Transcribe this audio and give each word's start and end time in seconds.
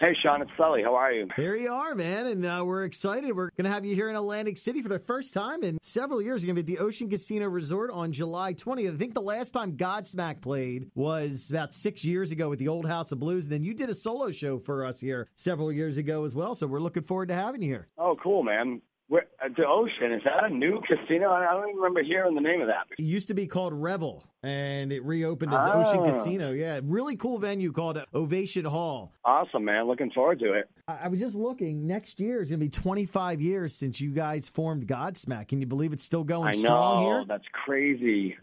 Hey, 0.00 0.14
Sean, 0.22 0.40
it's 0.40 0.50
Sully. 0.56 0.84
How 0.84 0.94
are 0.94 1.10
you? 1.10 1.26
Here 1.34 1.56
you 1.56 1.72
are, 1.72 1.92
man. 1.96 2.26
And 2.26 2.46
uh, 2.46 2.62
we're 2.64 2.84
excited. 2.84 3.34
We're 3.34 3.50
going 3.56 3.64
to 3.64 3.70
have 3.70 3.84
you 3.84 3.96
here 3.96 4.08
in 4.08 4.14
Atlantic 4.14 4.56
City 4.56 4.80
for 4.80 4.88
the 4.88 5.00
first 5.00 5.34
time 5.34 5.64
in 5.64 5.76
several 5.82 6.22
years. 6.22 6.44
You're 6.44 6.54
going 6.54 6.62
to 6.62 6.62
be 6.62 6.74
at 6.74 6.78
the 6.78 6.84
Ocean 6.84 7.10
Casino 7.10 7.48
Resort 7.48 7.90
on 7.90 8.12
July 8.12 8.54
20th. 8.54 8.94
I 8.94 8.96
think 8.96 9.14
the 9.14 9.20
last 9.20 9.50
time 9.50 9.76
Godsmack 9.76 10.40
played 10.40 10.92
was 10.94 11.50
about 11.50 11.72
six 11.72 12.04
years 12.04 12.30
ago 12.30 12.48
with 12.48 12.60
the 12.60 12.68
Old 12.68 12.86
House 12.86 13.10
of 13.10 13.18
Blues. 13.18 13.46
And 13.46 13.52
then 13.52 13.64
you 13.64 13.74
did 13.74 13.90
a 13.90 13.94
solo 13.94 14.30
show 14.30 14.60
for 14.60 14.84
us 14.84 15.00
here 15.00 15.26
several 15.34 15.72
years 15.72 15.96
ago 15.96 16.22
as 16.22 16.32
well. 16.32 16.54
So 16.54 16.68
we're 16.68 16.78
looking 16.78 17.02
forward 17.02 17.26
to 17.30 17.34
having 17.34 17.60
you 17.60 17.68
here. 17.68 17.88
Oh, 17.98 18.14
cool, 18.22 18.44
man. 18.44 18.80
Where, 19.08 19.24
uh, 19.42 19.48
the 19.56 19.66
Ocean, 19.66 20.12
is 20.12 20.20
that 20.24 20.44
a 20.44 20.50
new 20.50 20.82
casino? 20.82 21.30
I 21.30 21.52
don't 21.54 21.64
even 21.70 21.76
remember 21.76 22.02
hearing 22.02 22.34
the 22.34 22.42
name 22.42 22.60
of 22.60 22.66
that. 22.66 22.86
It 22.98 23.02
used 23.02 23.28
to 23.28 23.34
be 23.34 23.46
called 23.46 23.72
Revel, 23.72 24.22
and 24.42 24.92
it 24.92 25.02
reopened 25.02 25.54
as 25.54 25.62
Ocean 25.66 26.00
Ah. 26.00 26.06
Casino. 26.10 26.52
Yeah, 26.52 26.80
really 26.84 27.16
cool 27.16 27.38
venue 27.38 27.72
called 27.72 27.98
Ovation 28.14 28.66
Hall. 28.66 29.12
Awesome, 29.24 29.64
man. 29.64 29.86
Looking 29.86 30.10
forward 30.10 30.40
to 30.40 30.52
it. 30.52 30.68
I 30.86 30.98
I 31.04 31.08
was 31.08 31.20
just 31.20 31.36
looking. 31.36 31.86
Next 31.86 32.20
year 32.20 32.42
is 32.42 32.50
going 32.50 32.60
to 32.60 32.66
be 32.66 32.70
25 32.70 33.40
years 33.40 33.74
since 33.74 33.98
you 33.98 34.10
guys 34.10 34.46
formed 34.46 34.86
Godsmack. 34.86 35.48
Can 35.48 35.60
you 35.60 35.66
believe 35.66 35.94
it's 35.94 36.04
still 36.04 36.24
going 36.24 36.48
I 36.48 36.52
strong 36.52 37.02
know. 37.02 37.08
here? 37.08 37.24
That's 37.26 37.46
crazy. 37.52 38.36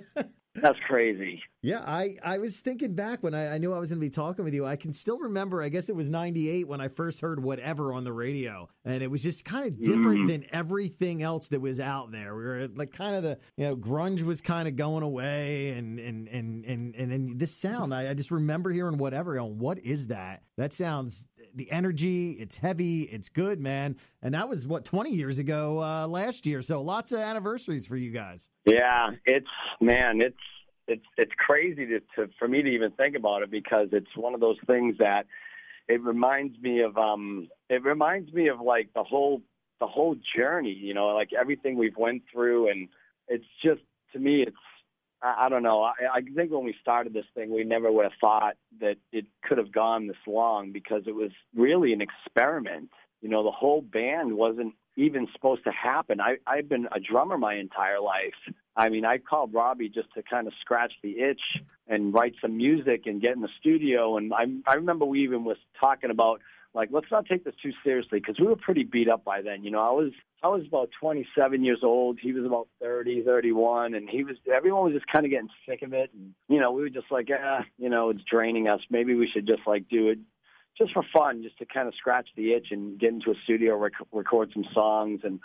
That's 0.54 0.78
crazy. 0.86 1.42
Yeah, 1.64 1.78
I, 1.78 2.16
I 2.24 2.38
was 2.38 2.58
thinking 2.58 2.94
back 2.94 3.22
when 3.22 3.34
I, 3.34 3.54
I 3.54 3.58
knew 3.58 3.72
I 3.72 3.78
was 3.78 3.90
going 3.90 4.00
to 4.00 4.04
be 4.04 4.10
talking 4.10 4.44
with 4.44 4.52
you. 4.52 4.66
I 4.66 4.74
can 4.74 4.92
still 4.92 5.18
remember, 5.18 5.62
I 5.62 5.68
guess 5.68 5.88
it 5.88 5.94
was 5.94 6.08
98 6.08 6.66
when 6.66 6.80
I 6.80 6.88
first 6.88 7.20
heard 7.20 7.40
whatever 7.40 7.92
on 7.92 8.02
the 8.02 8.12
radio. 8.12 8.68
And 8.84 9.00
it 9.00 9.08
was 9.08 9.22
just 9.22 9.44
kind 9.44 9.66
of 9.66 9.80
different 9.80 10.22
Mm. 10.22 10.26
than 10.26 10.44
everything 10.52 11.22
else 11.22 11.48
that 11.48 11.60
was 11.60 11.78
out 11.78 12.10
there. 12.10 12.34
We 12.34 12.42
were 12.44 12.68
like 12.74 12.92
kind 12.92 13.14
of 13.14 13.22
the, 13.22 13.38
you 13.56 13.64
know, 13.64 13.76
grunge 13.76 14.22
was 14.22 14.40
kind 14.40 14.66
of 14.66 14.74
going 14.74 15.04
away. 15.04 15.70
And, 15.70 16.00
and, 16.00 16.26
and, 16.28 16.64
and, 16.64 16.94
and, 16.96 17.12
then 17.12 17.34
this 17.38 17.54
sound, 17.54 17.94
I, 17.94 18.10
I 18.10 18.14
just 18.14 18.32
remember 18.32 18.70
hearing 18.70 18.98
whatever. 18.98 19.36
Going, 19.36 19.58
what 19.60 19.78
is 19.78 20.08
that? 20.08 20.42
That 20.56 20.72
sounds, 20.72 21.28
the 21.54 21.70
energy, 21.70 22.32
it's 22.32 22.56
heavy, 22.56 23.02
it's 23.02 23.28
good, 23.28 23.60
man. 23.60 23.96
And 24.20 24.34
that 24.34 24.48
was 24.48 24.66
what, 24.66 24.84
20 24.84 25.10
years 25.10 25.38
ago 25.38 25.80
uh, 25.80 26.08
last 26.08 26.44
year. 26.44 26.60
So 26.62 26.82
lots 26.82 27.12
of 27.12 27.20
anniversaries 27.20 27.86
for 27.86 27.96
you 27.96 28.10
guys. 28.10 28.48
Yeah, 28.66 29.10
it's 29.26 29.46
man, 29.80 30.20
it's 30.20 30.36
it's 30.92 31.06
it's 31.16 31.32
crazy 31.36 31.86
to, 31.86 32.00
to 32.16 32.30
for 32.38 32.46
me 32.46 32.62
to 32.62 32.68
even 32.68 32.90
think 32.92 33.16
about 33.16 33.42
it 33.42 33.50
because 33.50 33.88
it's 33.92 34.16
one 34.16 34.34
of 34.34 34.40
those 34.40 34.58
things 34.66 34.96
that 34.98 35.26
it 35.88 36.00
reminds 36.02 36.58
me 36.60 36.80
of 36.80 36.96
um 36.96 37.48
it 37.68 37.82
reminds 37.82 38.32
me 38.32 38.48
of 38.48 38.60
like 38.60 38.90
the 38.94 39.02
whole 39.02 39.42
the 39.80 39.86
whole 39.86 40.16
journey, 40.36 40.72
you 40.72 40.94
know, 40.94 41.08
like 41.08 41.30
everything 41.32 41.76
we've 41.76 41.96
went 41.96 42.22
through 42.32 42.70
and 42.70 42.88
it's 43.26 43.44
just 43.64 43.80
to 44.12 44.18
me 44.18 44.42
it's 44.42 44.56
I, 45.22 45.46
I 45.46 45.48
don't 45.48 45.62
know. 45.62 45.82
I, 45.82 45.92
I 46.14 46.20
think 46.20 46.50
when 46.50 46.64
we 46.64 46.74
started 46.80 47.12
this 47.12 47.24
thing, 47.34 47.52
we 47.52 47.64
never 47.64 47.90
would 47.90 48.04
have 48.04 48.18
thought 48.20 48.56
that 48.80 48.96
it 49.12 49.26
could 49.42 49.58
have 49.58 49.72
gone 49.72 50.06
this 50.06 50.16
long 50.26 50.72
because 50.72 51.02
it 51.06 51.14
was 51.14 51.30
really 51.54 51.92
an 51.92 52.00
experiment. 52.02 52.90
You 53.22 53.28
know, 53.28 53.42
the 53.42 53.50
whole 53.50 53.80
band 53.80 54.36
wasn't 54.36 54.74
even 54.96 55.26
supposed 55.32 55.64
to 55.64 55.70
happen. 55.70 56.20
I, 56.20 56.36
I've 56.46 56.68
been 56.68 56.86
a 56.92 57.00
drummer 57.00 57.38
my 57.38 57.54
entire 57.54 58.00
life. 58.00 58.34
I 58.76 58.88
mean, 58.88 59.04
I 59.04 59.18
called 59.18 59.54
Robbie 59.54 59.88
just 59.88 60.12
to 60.14 60.22
kind 60.22 60.46
of 60.46 60.52
scratch 60.60 60.92
the 61.02 61.18
itch 61.18 61.40
and 61.88 62.12
write 62.12 62.34
some 62.42 62.56
music 62.56 63.02
and 63.06 63.22
get 63.22 63.34
in 63.34 63.40
the 63.40 63.48
studio. 63.60 64.16
And 64.16 64.32
I, 64.34 64.44
I 64.66 64.74
remember 64.74 65.04
we 65.04 65.22
even 65.24 65.44
was 65.44 65.56
talking 65.80 66.10
about 66.10 66.40
like, 66.74 66.88
let's 66.90 67.10
not 67.10 67.26
take 67.26 67.44
this 67.44 67.54
too 67.62 67.72
seriously 67.84 68.18
because 68.18 68.40
we 68.40 68.46
were 68.46 68.56
pretty 68.56 68.82
beat 68.82 69.08
up 69.08 69.24
by 69.24 69.42
then. 69.42 69.62
You 69.62 69.70
know, 69.70 69.80
I 69.80 69.90
was 69.90 70.12
I 70.42 70.48
was 70.48 70.62
about 70.66 70.90
27 71.00 71.62
years 71.62 71.80
old. 71.82 72.18
He 72.20 72.32
was 72.32 72.44
about 72.46 72.66
30, 72.80 73.24
31, 73.24 73.94
and 73.94 74.08
he 74.08 74.24
was. 74.24 74.36
Everyone 74.52 74.84
was 74.84 74.94
just 74.94 75.06
kind 75.06 75.26
of 75.26 75.30
getting 75.30 75.50
sick 75.68 75.82
of 75.82 75.92
it. 75.92 76.10
And, 76.14 76.32
you 76.48 76.58
know, 76.58 76.72
we 76.72 76.80
were 76.80 76.88
just 76.88 77.10
like, 77.10 77.28
ah, 77.30 77.64
you 77.78 77.90
know, 77.90 78.08
it's 78.08 78.22
draining 78.24 78.68
us. 78.68 78.80
Maybe 78.90 79.14
we 79.14 79.28
should 79.32 79.46
just 79.46 79.62
like 79.66 79.88
do 79.90 80.08
it 80.08 80.18
just 80.76 80.92
for 80.92 81.02
fun, 81.12 81.42
just 81.42 81.58
to 81.58 81.66
kind 81.66 81.88
of 81.88 81.94
scratch 81.94 82.28
the 82.36 82.52
itch 82.52 82.68
and 82.70 82.98
get 82.98 83.10
into 83.10 83.30
a 83.30 83.34
studio, 83.44 83.76
rec- 83.76 83.92
record 84.12 84.50
some 84.52 84.64
songs, 84.72 85.20
and 85.24 85.40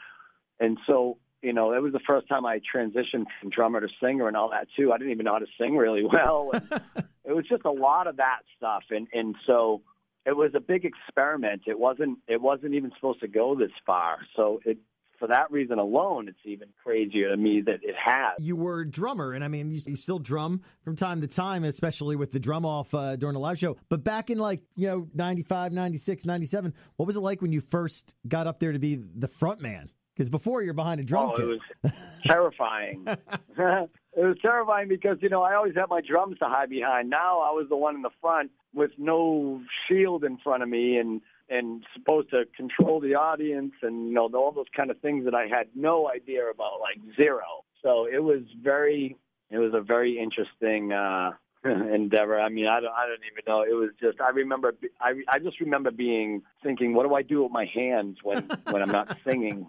and 0.60 0.78
so 0.88 1.18
you 1.42 1.54
know 1.54 1.72
that 1.72 1.82
was 1.82 1.94
the 1.94 2.00
first 2.08 2.28
time 2.28 2.46
I 2.46 2.60
transitioned 2.60 3.26
from 3.40 3.50
drummer 3.50 3.82
to 3.82 3.88
singer 4.02 4.28
and 4.28 4.38
all 4.38 4.50
that 4.52 4.68
too. 4.76 4.92
I 4.92 4.98
didn't 4.98 5.14
even 5.14 5.26
know 5.26 5.34
how 5.34 5.40
to 5.40 5.48
sing 5.60 5.76
really 5.76 6.04
well. 6.04 6.52
And 6.54 6.70
it 7.26 7.34
was 7.34 7.46
just 7.48 7.66
a 7.66 7.72
lot 7.72 8.08
of 8.08 8.18
that 8.18 8.40
stuff, 8.58 8.84
and 8.90 9.08
and 9.14 9.36
so 9.46 9.82
it 10.26 10.36
was 10.36 10.52
a 10.56 10.60
big 10.60 10.86
experiment. 10.86 11.64
It 11.68 11.80
wasn't 11.80 12.20
it 12.28 12.42
wasn't 12.42 12.74
even 12.74 12.92
supposed 12.96 13.22
to 13.22 13.28
go 13.28 13.56
this 13.56 13.72
far. 13.86 14.20
So 14.36 14.60
it 14.66 14.78
for 15.18 15.28
that 15.28 15.52
reason 15.52 15.80
alone, 15.80 16.28
it's 16.28 16.40
even 16.46 16.70
crazier 16.84 17.30
to 17.30 17.38
me 17.38 17.62
that 17.66 17.80
it 17.84 17.96
has. 17.96 18.34
you 18.40 18.56
were 18.56 18.82
a 18.82 18.90
drummer, 18.90 19.34
and 19.34 19.44
I 19.44 19.48
mean, 19.48 19.72
you, 19.72 19.80
you 19.86 19.96
still 19.96 20.20
drum 20.20 20.62
from 20.84 20.96
time 20.96 21.22
to 21.22 21.28
time, 21.28 21.64
especially 21.64 22.16
with 22.16 22.32
the 22.32 22.40
drum 22.40 22.66
off 22.66 22.94
uh, 22.94 23.16
during 23.16 23.36
a 23.36 23.40
live 23.40 23.60
show. 23.60 23.78
But 23.90 24.04
back 24.04 24.30
in 24.30 24.38
like, 24.38 24.62
you 24.76 24.88
know, 24.88 25.08
95, 25.14 25.72
96, 25.72 26.26
97, 26.26 26.74
what 26.96 27.06
was 27.06 27.16
it 27.16 27.22
like 27.22 27.42
when 27.42 27.52
you 27.52 27.62
first 27.62 28.14
got 28.28 28.48
up 28.48 28.60
there 28.60 28.72
to 28.72 28.80
be 28.80 28.96
the 28.96 29.28
front 29.28 29.62
man? 29.62 29.90
Because 30.18 30.30
before 30.32 30.64
you're 30.64 30.74
behind 30.74 31.00
a 31.00 31.04
drum 31.04 31.30
Oh, 31.30 31.36
kit. 31.36 31.46
it 31.46 31.48
was 31.84 31.92
terrifying. 32.26 33.06
it 33.08 33.90
was 34.16 34.36
terrifying 34.42 34.88
because 34.88 35.18
you 35.22 35.30
know 35.30 35.44
I 35.44 35.54
always 35.54 35.76
had 35.76 35.86
my 35.90 36.02
drums 36.02 36.40
to 36.40 36.46
hide 36.46 36.72
behind. 36.72 37.10
Now 37.12 37.40
I 37.42 37.52
was 37.52 37.68
the 37.70 37.78
one 37.78 37.96
in 37.96 38.02
the 38.02 38.10
front 38.20 38.50
with 38.74 38.92
no 38.98 39.62
shield 39.88 40.24
in 40.24 40.38
front 40.40 40.64
of 40.64 40.70
me 40.70 40.98
and 40.98 41.22
and 41.50 41.84
supposed 41.94 42.32
to 42.32 42.46
control 42.58 43.00
the 43.00 43.14
audience 43.14 43.74
and 43.84 44.08
you 44.08 44.14
know 44.16 44.28
all 44.34 44.52
those 44.52 44.66
kind 44.76 44.90
of 44.90 45.00
things 45.02 45.26
that 45.26 45.36
I 45.36 45.44
had 45.48 45.68
no 45.76 46.10
idea 46.10 46.50
about, 46.50 46.80
like 46.82 46.98
zero. 47.16 47.46
So 47.84 48.06
it 48.12 48.24
was 48.24 48.42
very, 48.62 49.16
it 49.52 49.60
was 49.60 49.74
a 49.76 49.82
very 49.82 50.18
interesting. 50.20 50.92
uh 50.94 51.32
endeavor. 51.66 52.40
I 52.40 52.50
mean, 52.50 52.68
I 52.68 52.80
don't, 52.80 52.94
I 52.94 53.08
don't 53.08 53.20
even 53.30 53.44
know. 53.48 53.62
It 53.64 53.74
was 53.74 53.90
just, 54.00 54.22
I 54.22 54.30
remember, 54.30 54.76
I, 55.02 55.16
I 55.28 55.40
just 55.40 55.60
remember 55.60 55.90
being 55.92 56.44
thinking, 56.64 56.94
what 56.94 57.06
do 57.08 57.16
I 57.16 57.24
do 57.24 57.44
with 57.44 57.52
my 57.52 57.66
hands 57.74 58.20
when, 58.24 58.44
when 58.70 58.82
I'm 58.84 58.92
not 58.92 59.18
singing? 59.26 59.66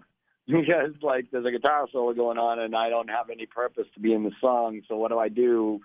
because 0.61 0.93
like 1.03 1.27
there's 1.31 1.45
a 1.45 1.51
guitar 1.51 1.87
solo 1.91 2.13
going 2.13 2.39
on 2.39 2.59
and 2.59 2.75
I 2.75 2.89
don't 2.89 3.09
have 3.09 3.29
any 3.29 3.45
purpose 3.45 3.85
to 3.93 3.99
be 3.99 4.13
in 4.13 4.23
the 4.23 4.31
song. 4.41 4.81
So 4.87 4.97
what 4.97 5.11
do 5.11 5.19
I 5.19 5.29
do 5.29 5.79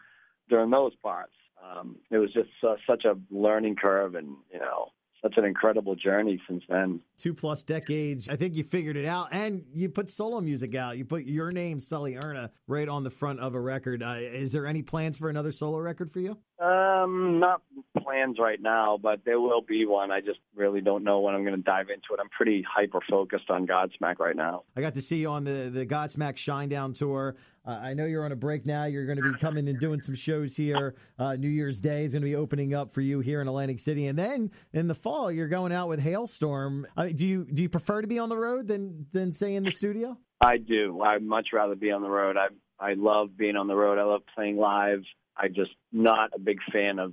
during 0.49 0.71
those 0.71 0.95
parts? 1.03 1.33
Um, 1.63 1.97
it 2.11 2.17
was 2.17 2.33
just 2.33 2.49
uh, 2.67 2.77
such 2.87 3.05
a 3.05 3.17
learning 3.31 3.77
curve 3.77 4.15
and 4.15 4.29
you 4.53 4.59
know 4.59 4.89
such 5.25 5.39
an 5.39 5.45
incredible 5.45 5.95
journey 5.95 6.41
since 6.47 6.63
then. 6.69 7.01
Two 7.17 7.33
plus 7.33 7.63
decades. 7.63 8.29
I 8.29 8.37
think 8.37 8.55
you 8.55 8.63
figured 8.63 8.97
it 8.97 9.07
out, 9.07 9.29
and 9.33 9.65
you 9.73 9.89
put 9.89 10.11
solo 10.11 10.41
music 10.41 10.75
out. 10.75 10.99
You 10.99 11.07
put 11.07 11.25
your 11.25 11.51
name, 11.51 11.81
Sully 11.81 12.17
Erna, 12.17 12.51
right 12.69 12.89
on 12.89 13.05
the 13.05 13.11
front 13.11 13.41
of 13.41 13.55
a 13.55 13.61
record. 13.61 14.03
Uh, 14.03 14.17
is 14.19 14.53
there 14.53 14.67
any 14.67 14.83
plans 14.83 15.17
for 15.17 15.31
another 15.31 15.51
solo 15.51 15.79
record 15.79 16.11
for 16.11 16.21
you? 16.21 16.37
Um, 16.61 17.41
not 17.41 17.63
plans 18.05 18.39
right 18.39 18.61
now, 18.61 18.99
but 19.01 19.21
there 19.25 19.41
will 19.41 19.63
be 19.63 19.87
one. 19.87 20.11
I 20.11 20.21
just 20.21 20.39
really 20.55 20.81
don't 20.81 21.05
know 21.05 21.21
when 21.21 21.35
I'm 21.35 21.43
going 21.45 21.57
to 21.57 21.63
dive 21.63 21.89
into 21.89 22.13
it. 22.13 22.21
I'm 22.21 22.29
pretty 22.29 22.65
hyper 22.69 23.01
focused 23.09 23.51
on 23.51 23.67
Godsmack 23.67 24.19
right 24.19 24.37
now. 24.37 24.65
I 24.77 24.81
got 24.81 24.95
to 24.95 25.01
see 25.01 25.17
you 25.17 25.31
on 25.31 25.45
the 25.45 25.71
the 25.73 25.87
Godsmack 25.87 26.35
Shinedown 26.35 26.97
tour. 26.97 27.37
Uh, 27.67 27.71
I 27.71 27.95
know 27.95 28.05
you're 28.05 28.25
on 28.25 28.33
a 28.33 28.37
break 28.37 28.67
now. 28.67 28.85
You're 28.85 29.07
going 29.07 29.17
to 29.17 29.33
be 29.33 29.39
coming 29.39 29.69
and 29.69 29.81
doing 29.81 30.01
some 30.01 30.15
shows 30.15 30.55
here. 30.55 30.95
Uh, 31.19 31.35
New 31.37 31.49
Year's 31.49 31.81
Day 31.81 32.05
is 32.05 32.13
going 32.13 32.21
to 32.21 32.29
be 32.29 32.37
opening 32.37 32.75
up 32.75 32.93
for 32.93 33.01
you 33.01 33.21
here 33.21 33.41
in 33.41 33.49
Atlantic 33.49 33.81
City, 33.81 34.07
and 34.07 34.19
then 34.19 34.51
in 34.73 34.87
the 34.87 34.95
fall 34.95 35.33
you're 35.33 35.49
going 35.49 35.73
out 35.73 35.89
with 35.89 36.01
Halestorm. 36.01 36.85
I 36.97 37.07
mean, 37.07 37.17
do 37.17 37.27
you 37.27 37.47
do 37.53 37.63
you 37.63 37.69
prefer 37.69 38.03
to 38.03 38.07
be 38.07 38.19
on 38.19 38.29
the 38.29 38.37
road 38.37 38.69
than 38.69 39.07
than 39.13 39.33
say 39.33 39.55
in 39.55 39.65
the 39.65 39.71
studio? 39.71 40.19
I 40.41 40.59
do. 40.59 41.01
I'd 41.01 41.23
much 41.23 41.49
rather 41.53 41.75
be 41.75 41.91
on 41.91 42.03
the 42.03 42.11
road. 42.11 42.37
I 42.37 42.49
I 42.79 42.95
love 42.95 43.37
being 43.37 43.57
on 43.57 43.67
the 43.67 43.77
road. 43.77 43.99
I 43.99 44.05
love 44.05 44.23
playing 44.35 44.57
live. 44.57 45.03
I 45.37 45.49
just 45.49 45.71
not 45.93 46.31
a 46.35 46.39
big 46.39 46.59
fan 46.73 46.99
of 46.99 47.13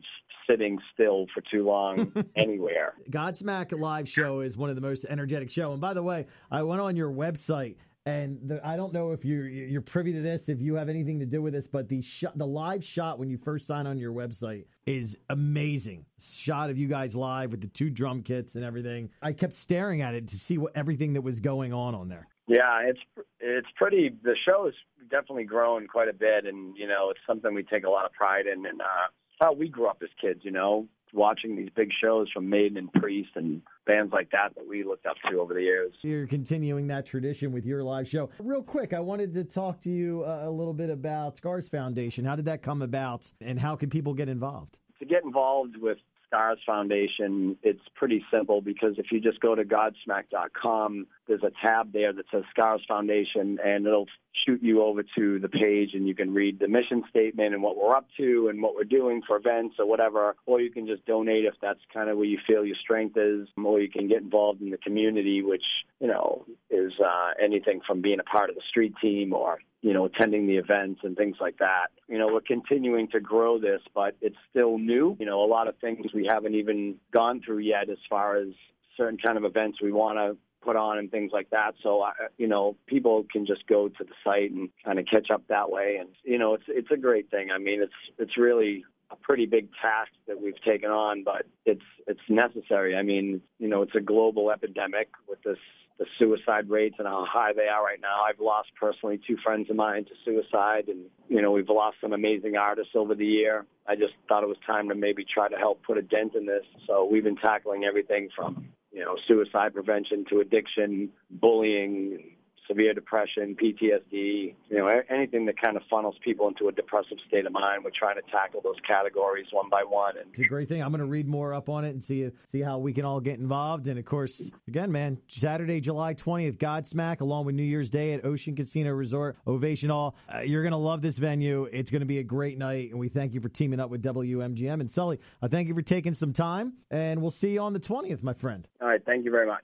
sitting 0.49 0.79
still 0.93 1.27
for 1.33 1.41
too 1.41 1.65
long 1.65 2.11
anywhere. 2.35 2.93
Godsmack 3.09 3.77
live 3.77 4.07
show 4.07 4.41
is 4.41 4.57
one 4.57 4.69
of 4.69 4.75
the 4.75 4.81
most 4.81 5.05
energetic 5.09 5.49
show. 5.49 5.71
And 5.71 5.81
by 5.81 5.93
the 5.93 6.03
way, 6.03 6.27
I 6.49 6.63
went 6.63 6.81
on 6.81 6.95
your 6.95 7.11
website. 7.11 7.75
And 8.03 8.39
the, 8.43 8.67
I 8.67 8.77
don't 8.77 8.93
know 8.93 9.11
if 9.11 9.23
you're 9.23 9.47
you're 9.47 9.81
privy 9.81 10.11
to 10.13 10.21
this, 10.21 10.49
if 10.49 10.59
you 10.59 10.73
have 10.73 10.89
anything 10.89 11.19
to 11.19 11.25
do 11.27 11.39
with 11.39 11.53
this, 11.53 11.67
but 11.67 11.87
the 11.87 12.01
shot, 12.01 12.35
the 12.35 12.47
live 12.47 12.83
shot 12.83 13.19
when 13.19 13.29
you 13.29 13.37
first 13.37 13.67
sign 13.67 13.85
on 13.85 13.99
your 13.99 14.11
website 14.11 14.65
is 14.87 15.19
amazing. 15.29 16.05
Shot 16.19 16.71
of 16.71 16.79
you 16.79 16.87
guys 16.87 17.15
live 17.15 17.51
with 17.51 17.61
the 17.61 17.67
two 17.67 17.91
drum 17.91 18.23
kits 18.23 18.55
and 18.55 18.65
everything. 18.65 19.11
I 19.21 19.33
kept 19.33 19.53
staring 19.53 20.01
at 20.01 20.15
it 20.15 20.29
to 20.29 20.35
see 20.35 20.57
what 20.57 20.71
everything 20.75 21.13
that 21.13 21.21
was 21.21 21.39
going 21.39 21.73
on 21.73 21.93
on 21.93 22.09
there. 22.09 22.27
Yeah, 22.47 22.81
it's 22.85 22.99
it's 23.39 23.67
pretty. 23.75 24.09
The 24.23 24.35
show 24.45 24.65
has 24.65 24.73
definitely 25.11 25.43
grown 25.43 25.87
quite 25.87 26.07
a 26.07 26.13
bit, 26.13 26.45
and 26.45 26.75
you 26.75 26.87
know, 26.87 27.11
it's 27.11 27.19
something 27.27 27.53
we 27.53 27.63
take 27.63 27.85
a 27.85 27.89
lot 27.89 28.05
of 28.05 28.13
pride 28.13 28.47
in. 28.47 28.65
And 28.65 28.81
uh, 28.81 29.07
how 29.41 29.51
we 29.51 29.67
grew 29.67 29.87
up 29.87 29.97
as 30.03 30.09
kids, 30.21 30.41
you 30.43 30.51
know, 30.51 30.87
watching 31.13 31.55
these 31.55 31.69
big 31.75 31.89
shows 32.01 32.29
from 32.31 32.49
Maiden 32.49 32.77
and 32.77 32.93
Priest 32.93 33.31
and 33.35 33.61
bands 33.85 34.13
like 34.13 34.29
that 34.31 34.55
that 34.55 34.65
we 34.67 34.83
looked 34.83 35.05
up 35.05 35.15
to 35.29 35.39
over 35.39 35.53
the 35.53 35.61
years. 35.61 35.93
You're 36.03 36.27
continuing 36.27 36.87
that 36.87 37.05
tradition 37.05 37.51
with 37.51 37.65
your 37.65 37.83
live 37.83 38.07
show. 38.07 38.29
Real 38.39 38.61
quick, 38.61 38.93
I 38.93 38.99
wanted 38.99 39.33
to 39.33 39.43
talk 39.43 39.81
to 39.81 39.89
you 39.89 40.23
uh, 40.23 40.43
a 40.43 40.49
little 40.49 40.73
bit 40.73 40.89
about 40.89 41.37
Scars 41.37 41.67
Foundation. 41.67 42.23
How 42.23 42.35
did 42.35 42.45
that 42.45 42.61
come 42.61 42.81
about, 42.81 43.29
and 43.41 43.59
how 43.59 43.75
can 43.75 43.89
people 43.89 44.13
get 44.13 44.29
involved? 44.29 44.77
To 44.99 45.05
get 45.05 45.23
involved 45.23 45.75
with 45.77 45.97
Scars 46.31 46.59
Foundation, 46.65 47.57
it's 47.61 47.81
pretty 47.93 48.23
simple 48.31 48.61
because 48.61 48.93
if 48.97 49.11
you 49.11 49.19
just 49.19 49.41
go 49.41 49.53
to 49.53 49.65
Godsmack.com, 49.65 51.05
there's 51.27 51.43
a 51.43 51.51
tab 51.61 51.91
there 51.91 52.13
that 52.13 52.25
says 52.31 52.43
Scars 52.51 52.81
Foundation, 52.87 53.59
and 53.63 53.85
it'll 53.85 54.07
shoot 54.45 54.63
you 54.63 54.81
over 54.81 55.03
to 55.17 55.39
the 55.39 55.49
page, 55.49 55.89
and 55.93 56.07
you 56.07 56.15
can 56.15 56.33
read 56.33 56.59
the 56.59 56.69
mission 56.69 57.03
statement 57.09 57.53
and 57.53 57.61
what 57.61 57.75
we're 57.75 57.93
up 57.93 58.07
to 58.15 58.47
and 58.47 58.61
what 58.61 58.75
we're 58.75 58.85
doing 58.85 59.21
for 59.27 59.35
events 59.35 59.75
or 59.77 59.85
whatever. 59.85 60.37
Or 60.45 60.61
you 60.61 60.71
can 60.71 60.87
just 60.87 61.05
donate 61.05 61.43
if 61.43 61.55
that's 61.61 61.81
kind 61.93 62.09
of 62.09 62.15
where 62.15 62.25
you 62.25 62.39
feel 62.47 62.65
your 62.65 62.77
strength 62.81 63.17
is, 63.17 63.49
or 63.61 63.81
you 63.81 63.89
can 63.89 64.07
get 64.07 64.21
involved 64.21 64.61
in 64.61 64.69
the 64.69 64.77
community, 64.77 65.41
which 65.41 65.65
you 65.99 66.07
know 66.07 66.45
is 66.69 66.93
uh, 67.03 67.31
anything 67.43 67.81
from 67.85 68.01
being 68.01 68.21
a 68.21 68.23
part 68.23 68.49
of 68.49 68.55
the 68.55 68.63
street 68.69 68.93
team 69.01 69.33
or 69.33 69.59
you 69.81 69.93
know, 69.93 70.05
attending 70.05 70.47
the 70.47 70.57
events 70.57 71.01
and 71.03 71.17
things 71.17 71.37
like 71.39 71.57
that. 71.57 71.87
You 72.07 72.17
know, 72.17 72.27
we're 72.27 72.41
continuing 72.41 73.07
to 73.09 73.19
grow 73.19 73.59
this, 73.59 73.81
but 73.93 74.15
it's 74.21 74.37
still 74.49 74.77
new. 74.77 75.17
You 75.19 75.25
know, 75.25 75.43
a 75.43 75.47
lot 75.47 75.67
of 75.67 75.77
things 75.79 76.13
we 76.13 76.27
haven't 76.29 76.55
even 76.55 76.95
gone 77.11 77.41
through 77.43 77.59
yet 77.59 77.89
as 77.89 77.97
far 78.09 78.35
as 78.35 78.49
certain 78.95 79.17
kind 79.17 79.37
of 79.37 79.43
events 79.43 79.81
we 79.81 79.91
want 79.91 80.17
to 80.17 80.37
put 80.63 80.75
on 80.75 80.99
and 80.99 81.09
things 81.09 81.31
like 81.33 81.49
that. 81.49 81.73
So, 81.81 82.05
you 82.37 82.47
know, 82.47 82.75
people 82.85 83.25
can 83.31 83.47
just 83.47 83.65
go 83.65 83.87
to 83.87 84.03
the 84.03 84.13
site 84.23 84.51
and 84.51 84.69
kind 84.85 84.99
of 84.99 85.05
catch 85.11 85.31
up 85.31 85.41
that 85.49 85.71
way. 85.71 85.97
And, 85.99 86.09
you 86.23 86.37
know, 86.37 86.53
it's, 86.53 86.65
it's 86.67 86.91
a 86.91 86.97
great 86.97 87.31
thing. 87.31 87.49
I 87.49 87.57
mean, 87.57 87.81
it's, 87.81 87.93
it's 88.19 88.37
really 88.37 88.85
a 89.11 89.15
pretty 89.15 89.45
big 89.45 89.69
task 89.81 90.11
that 90.27 90.41
we've 90.41 90.59
taken 90.61 90.89
on, 90.89 91.23
but 91.23 91.45
it's, 91.65 91.81
it's 92.07 92.21
necessary. 92.29 92.95
I 92.95 93.01
mean, 93.01 93.41
you 93.59 93.67
know, 93.67 93.81
it's 93.81 93.95
a 93.95 93.99
global 94.01 94.51
epidemic 94.51 95.09
with 95.27 95.41
this 95.43 95.57
the 96.01 96.07
suicide 96.17 96.67
rates 96.67 96.95
and 96.97 97.07
how 97.07 97.23
high 97.29 97.53
they 97.53 97.67
are 97.67 97.83
right 97.83 97.99
now. 98.01 98.23
I've 98.27 98.39
lost 98.39 98.69
personally 98.79 99.19
two 99.27 99.37
friends 99.43 99.69
of 99.69 99.75
mine 99.75 100.05
to 100.05 100.11
suicide, 100.25 100.87
and 100.87 101.05
you 101.29 101.43
know 101.43 101.51
we've 101.51 101.69
lost 101.69 101.97
some 102.01 102.11
amazing 102.11 102.57
artists 102.57 102.93
over 102.95 103.13
the 103.13 103.25
year. 103.25 103.67
I 103.85 103.95
just 103.95 104.13
thought 104.27 104.41
it 104.41 104.47
was 104.47 104.57
time 104.65 104.89
to 104.89 104.95
maybe 104.95 105.23
try 105.23 105.47
to 105.47 105.57
help 105.57 105.83
put 105.83 105.99
a 105.99 106.01
dent 106.01 106.33
in 106.33 106.47
this. 106.47 106.63
So 106.87 107.05
we've 107.05 107.23
been 107.23 107.35
tackling 107.35 107.83
everything 107.83 108.29
from 108.35 108.69
you 108.91 109.05
know 109.05 109.15
suicide 109.27 109.75
prevention 109.75 110.25
to 110.31 110.39
addiction, 110.39 111.09
bullying, 111.29 112.31
severe 112.71 112.93
depression, 112.93 113.55
PTSD, 113.61 114.55
you 114.69 114.77
know, 114.77 114.87
anything 115.09 115.45
that 115.45 115.59
kind 115.59 115.75
of 115.75 115.83
funnels 115.89 116.15
people 116.23 116.47
into 116.47 116.67
a 116.67 116.71
depressive 116.71 117.17
state 117.27 117.45
of 117.45 117.51
mind. 117.51 117.83
We're 117.83 117.91
trying 117.97 118.15
to 118.15 118.21
tackle 118.31 118.61
those 118.63 118.77
categories 118.87 119.47
one 119.51 119.69
by 119.69 119.83
one. 119.83 120.17
And 120.17 120.29
it's 120.29 120.39
a 120.39 120.45
great 120.45 120.69
thing. 120.69 120.81
I'm 120.81 120.91
going 120.91 120.99
to 120.99 121.05
read 121.05 121.27
more 121.27 121.53
up 121.53 121.69
on 121.69 121.83
it 121.85 121.89
and 121.89 122.03
see 122.03 122.29
see 122.47 122.61
how 122.61 122.77
we 122.77 122.93
can 122.93 123.05
all 123.05 123.19
get 123.19 123.39
involved. 123.39 123.87
And 123.87 123.99
of 123.99 124.05
course, 124.05 124.49
again, 124.67 124.91
man, 124.91 125.17
Saturday, 125.27 125.81
July 125.81 126.13
20th, 126.13 126.57
Godsmack, 126.57 127.21
along 127.21 127.45
with 127.45 127.55
New 127.55 127.63
Year's 127.63 127.89
Day 127.89 128.13
at 128.13 128.25
Ocean 128.25 128.55
Casino 128.55 128.91
Resort, 128.91 129.37
Ovation 129.45 129.89
Hall. 129.89 130.15
Uh, 130.33 130.39
you're 130.39 130.63
going 130.63 130.71
to 130.71 130.77
love 130.77 131.01
this 131.01 131.17
venue. 131.17 131.67
It's 131.71 131.91
going 131.91 132.01
to 132.01 132.05
be 132.05 132.19
a 132.19 132.23
great 132.23 132.57
night, 132.57 132.91
and 132.91 132.99
we 132.99 133.09
thank 133.09 133.33
you 133.33 133.41
for 133.41 133.49
teaming 133.49 133.79
up 133.79 133.89
with 133.89 134.01
WMGM 134.01 134.79
and 134.79 134.91
Sully. 134.91 135.19
I 135.41 135.47
thank 135.47 135.67
you 135.67 135.75
for 135.75 135.81
taking 135.81 136.13
some 136.13 136.33
time, 136.33 136.73
and 136.89 137.21
we'll 137.21 137.31
see 137.31 137.51
you 137.51 137.61
on 137.61 137.73
the 137.73 137.79
20th, 137.79 138.23
my 138.23 138.33
friend. 138.33 138.67
All 138.81 138.87
right, 138.87 139.03
thank 139.05 139.25
you 139.25 139.31
very 139.31 139.47
much. 139.47 139.63